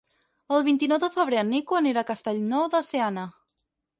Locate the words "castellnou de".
2.09-2.83